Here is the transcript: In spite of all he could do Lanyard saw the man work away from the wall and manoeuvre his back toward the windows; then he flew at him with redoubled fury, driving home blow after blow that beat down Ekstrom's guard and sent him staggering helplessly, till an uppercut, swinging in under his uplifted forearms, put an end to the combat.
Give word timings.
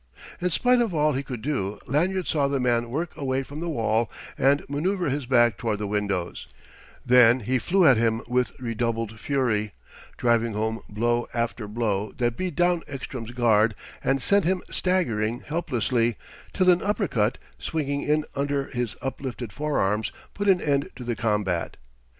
In 0.41 0.49
spite 0.49 0.81
of 0.81 0.95
all 0.95 1.13
he 1.13 1.21
could 1.21 1.43
do 1.43 1.77
Lanyard 1.85 2.25
saw 2.25 2.47
the 2.47 2.59
man 2.59 2.89
work 2.89 3.15
away 3.15 3.43
from 3.43 3.59
the 3.59 3.69
wall 3.69 4.09
and 4.35 4.65
manoeuvre 4.67 5.11
his 5.11 5.27
back 5.27 5.59
toward 5.59 5.77
the 5.77 5.85
windows; 5.85 6.47
then 7.05 7.41
he 7.41 7.59
flew 7.59 7.85
at 7.85 7.97
him 7.97 8.23
with 8.27 8.59
redoubled 8.59 9.19
fury, 9.19 9.73
driving 10.17 10.53
home 10.53 10.79
blow 10.89 11.27
after 11.35 11.67
blow 11.67 12.11
that 12.17 12.35
beat 12.35 12.55
down 12.55 12.81
Ekstrom's 12.87 13.29
guard 13.29 13.75
and 14.03 14.23
sent 14.23 14.43
him 14.43 14.63
staggering 14.71 15.41
helplessly, 15.41 16.15
till 16.51 16.71
an 16.71 16.81
uppercut, 16.81 17.37
swinging 17.59 18.01
in 18.01 18.25
under 18.35 18.71
his 18.71 18.95
uplifted 19.03 19.53
forearms, 19.53 20.11
put 20.33 20.49
an 20.49 20.59
end 20.59 20.89
to 20.95 21.03
the 21.03 21.15
combat. 21.15 21.77